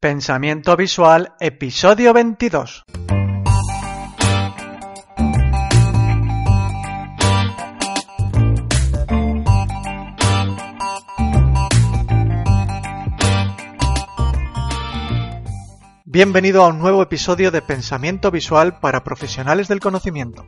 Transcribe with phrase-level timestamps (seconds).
[0.00, 2.84] Pensamiento visual, episodio 22.
[16.04, 20.46] Bienvenido a un nuevo episodio de Pensamiento visual para profesionales del conocimiento.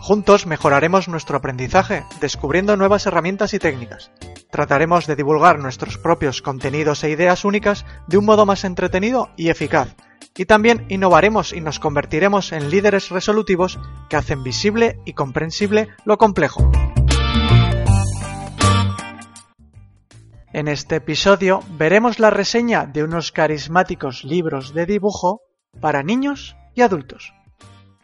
[0.00, 4.12] Juntos mejoraremos nuestro aprendizaje, descubriendo nuevas herramientas y técnicas.
[4.50, 9.50] Trataremos de divulgar nuestros propios contenidos e ideas únicas de un modo más entretenido y
[9.50, 9.94] eficaz.
[10.36, 16.16] Y también innovaremos y nos convertiremos en líderes resolutivos que hacen visible y comprensible lo
[16.16, 16.70] complejo.
[20.52, 25.42] En este episodio veremos la reseña de unos carismáticos libros de dibujo
[25.80, 27.34] para niños y adultos.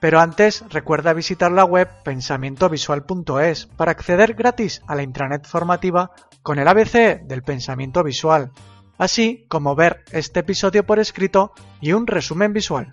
[0.04, 6.10] Pero antes recuerda visitar la web pensamientovisual.es para acceder gratis a la intranet formativa
[6.42, 8.50] con el ABC del pensamiento visual,
[8.98, 12.92] así como ver este episodio por escrito y un resumen visual.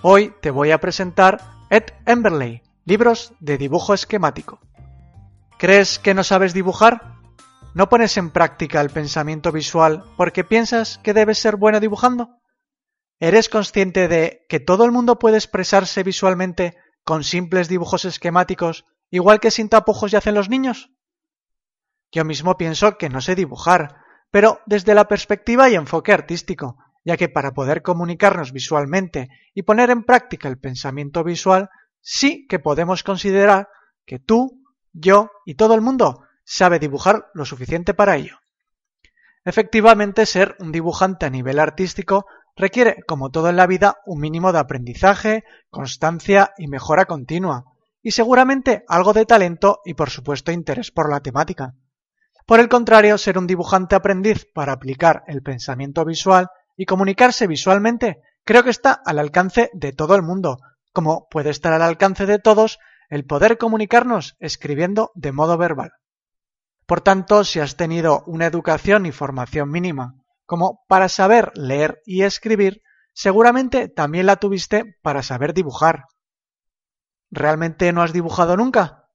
[0.00, 4.58] Hoy te voy a presentar Ed Emberley, libros de dibujo esquemático.
[5.58, 7.12] ¿Crees que no sabes dibujar?
[7.74, 12.38] ¿No pones en práctica el pensamiento visual porque piensas que debes ser bueno dibujando?
[13.18, 19.40] ¿Eres consciente de que todo el mundo puede expresarse visualmente con simples dibujos esquemáticos, igual
[19.40, 20.90] que sin tapujos y hacen los niños?
[22.12, 23.96] Yo mismo pienso que no sé dibujar,
[24.30, 29.90] pero desde la perspectiva y enfoque artístico, ya que para poder comunicarnos visualmente y poner
[29.90, 31.70] en práctica el pensamiento visual,
[32.00, 33.68] sí que podemos considerar
[34.04, 38.38] que tú, yo y todo el mundo sabe dibujar lo suficiente para ello.
[39.44, 44.52] Efectivamente, ser un dibujante a nivel artístico requiere, como todo en la vida, un mínimo
[44.52, 47.64] de aprendizaje, constancia y mejora continua,
[48.02, 51.74] y seguramente algo de talento y por supuesto interés por la temática.
[52.46, 58.20] Por el contrario, ser un dibujante aprendiz para aplicar el pensamiento visual y comunicarse visualmente
[58.44, 60.58] creo que está al alcance de todo el mundo,
[60.92, 62.78] como puede estar al alcance de todos
[63.10, 65.90] el poder comunicarnos escribiendo de modo verbal.
[66.86, 70.14] Por tanto, si has tenido una educación y formación mínima
[70.46, 76.04] como para saber leer y escribir, seguramente también la tuviste para saber dibujar.
[77.30, 79.08] ¿Realmente no has dibujado nunca?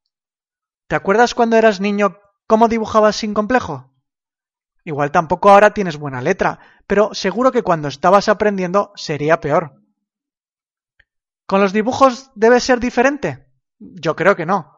[0.88, 3.94] ¿Te acuerdas cuando eras niño cómo dibujabas sin complejo?
[4.84, 9.82] Igual tampoco ahora tienes buena letra, pero seguro que cuando estabas aprendiendo sería peor.
[11.46, 13.48] ¿Con los dibujos debe ser diferente?
[13.80, 14.78] Yo creo que no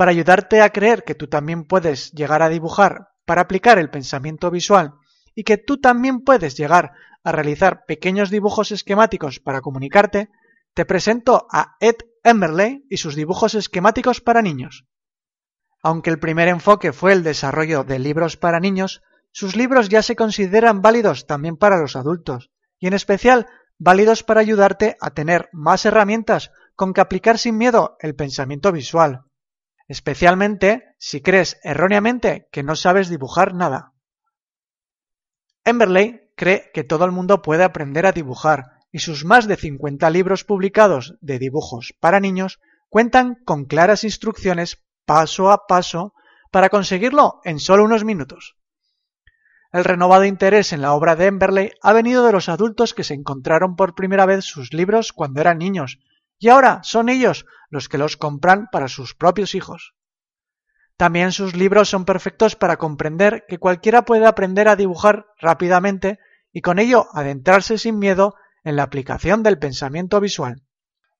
[0.00, 4.50] para ayudarte a creer que tú también puedes llegar a dibujar para aplicar el pensamiento
[4.50, 4.94] visual
[5.34, 6.92] y que tú también puedes llegar
[7.22, 10.30] a realizar pequeños dibujos esquemáticos para comunicarte,
[10.74, 14.86] te presento a Ed Emberley y sus dibujos esquemáticos para niños.
[15.82, 19.02] Aunque el primer enfoque fue el desarrollo de libros para niños,
[19.32, 23.46] sus libros ya se consideran válidos también para los adultos, y en especial
[23.78, 29.24] válidos para ayudarte a tener más herramientas con que aplicar sin miedo el pensamiento visual
[29.90, 33.89] especialmente si crees erróneamente que no sabes dibujar nada.
[35.64, 40.08] Emberley cree que todo el mundo puede aprender a dibujar y sus más de 50
[40.10, 46.14] libros publicados de dibujos para niños cuentan con claras instrucciones paso a paso
[46.50, 48.56] para conseguirlo en solo unos minutos.
[49.72, 53.14] El renovado interés en la obra de Emberley ha venido de los adultos que se
[53.14, 56.00] encontraron por primera vez sus libros cuando eran niños
[56.38, 59.94] y ahora son ellos los que los compran para sus propios hijos.
[61.00, 66.18] También sus libros son perfectos para comprender que cualquiera puede aprender a dibujar rápidamente
[66.52, 68.34] y con ello adentrarse sin miedo
[68.64, 70.62] en la aplicación del pensamiento visual.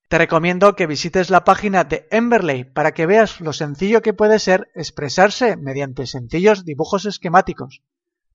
[0.07, 4.37] Te recomiendo que visites la página de Emberley para que veas lo sencillo que puede
[4.37, 7.81] ser expresarse mediante sencillos dibujos esquemáticos,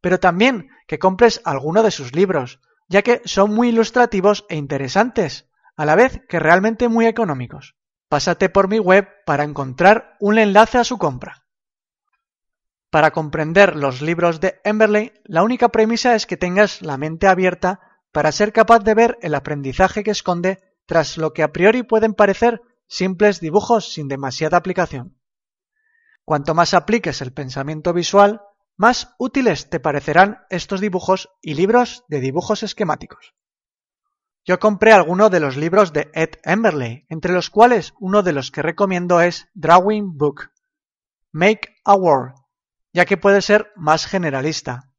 [0.01, 5.47] pero también que compres alguno de sus libros, ya que son muy ilustrativos e interesantes,
[5.77, 7.76] a la vez que realmente muy económicos.
[8.09, 11.47] Pásate por mi web para encontrar un enlace a su compra.
[12.91, 17.81] Para comprender los libros de Emberley, la única premisa es que tengas la mente abierta
[18.13, 22.15] para ser capaz de ver el aprendizaje que esconde tras lo que a priori pueden
[22.15, 25.21] parecer simples dibujos sin demasiada aplicación.
[26.25, 28.41] Cuanto más apliques el pensamiento visual,
[28.77, 33.35] más útiles te parecerán estos dibujos y libros de dibujos esquemáticos.
[34.47, 38.53] Yo compré algunos de los libros de Ed Emberley, entre los cuales uno de los
[38.53, 40.53] que recomiendo es Drawing Book,
[41.33, 42.37] Make a World,
[42.93, 44.93] ya que puede ser más generalista.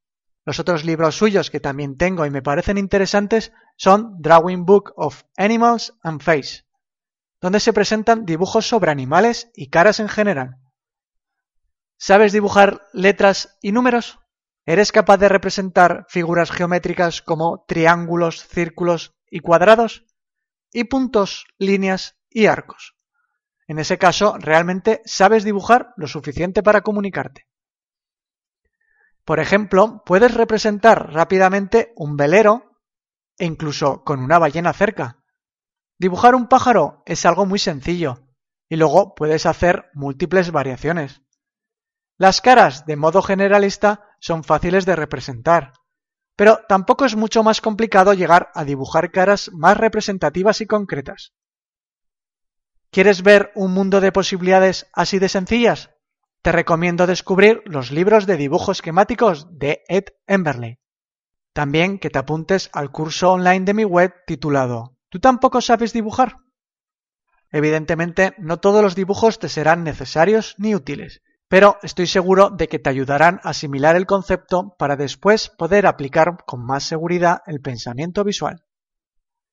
[0.44, 5.24] Los otros libros suyos que también tengo y me parecen interesantes son Drawing Book of
[5.38, 6.66] Animals and Face,
[7.40, 10.58] donde se presentan dibujos sobre animales y caras en general.
[11.98, 14.20] ¿Sabes dibujar letras y números?
[14.66, 20.06] ¿Eres capaz de representar figuras geométricas como triángulos, círculos y cuadrados
[20.72, 22.96] y puntos, líneas y arcos.
[23.68, 27.48] En ese caso, realmente sabes dibujar lo suficiente para comunicarte.
[29.26, 32.80] Por ejemplo, puedes representar rápidamente un velero
[33.38, 35.24] e incluso con una ballena cerca.
[36.00, 38.28] Dibujar un pájaro es algo muy sencillo
[38.70, 41.22] y luego puedes hacer múltiples variaciones.
[42.18, 45.74] Las caras, de modo generalista, son fáciles de representar,
[46.38, 51.34] pero tampoco es mucho más complicado llegar a dibujar caras más representativas y concretas.
[52.92, 55.90] ¿Quieres ver un mundo de posibilidades así de sencillas?
[56.44, 60.78] Te recomiendo descubrir los libros de dibujo esquemáticos de Ed Emberley.
[61.54, 66.38] También que te apuntes al curso online de mi web titulado ¿Tú tampoco sabes dibujar?
[67.52, 72.80] Evidentemente, no todos los dibujos te serán necesarios ni útiles, pero estoy seguro de que
[72.80, 78.24] te ayudarán a asimilar el concepto para después poder aplicar con más seguridad el pensamiento
[78.24, 78.64] visual.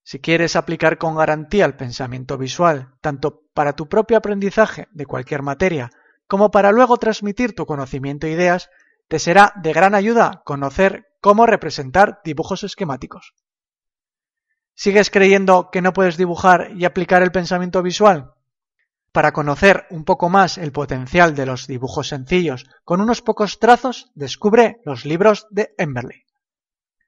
[0.02, 5.42] Si quieres aplicar con garantía el pensamiento visual, tanto para tu propio aprendizaje de cualquier
[5.42, 5.90] materia,
[6.26, 8.70] como para luego transmitir tu conocimiento e ideas,
[9.08, 13.34] te será de gran ayuda conocer cómo representar dibujos esquemáticos.
[14.74, 18.32] ¿Sigues creyendo que no puedes dibujar y aplicar el pensamiento visual?
[19.14, 24.10] Para conocer un poco más el potencial de los dibujos sencillos con unos pocos trazos,
[24.16, 26.24] descubre los libros de Emberley.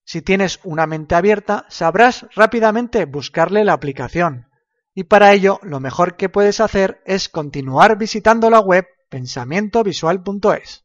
[0.05, 4.47] Si tienes una mente abierta, sabrás rápidamente buscarle la aplicación.
[4.95, 10.85] Y para ello, lo mejor que puedes hacer es continuar visitando la web pensamientovisual.es.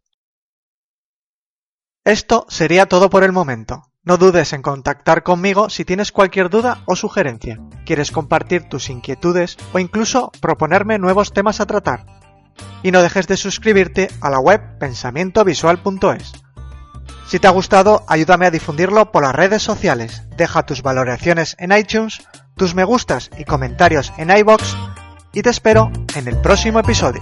[2.03, 3.90] Esto sería todo por el momento.
[4.03, 9.57] No dudes en contactar conmigo si tienes cualquier duda o sugerencia, quieres compartir tus inquietudes
[9.74, 12.07] o incluso proponerme nuevos temas a tratar.
[12.81, 16.31] Y no dejes de suscribirte a la web pensamientovisual.es.
[17.27, 20.24] Si te ha gustado, ayúdame a difundirlo por las redes sociales.
[20.36, 24.75] Deja tus valoraciones en iTunes, tus me gustas y comentarios en iBox
[25.31, 27.21] y te espero en el próximo episodio.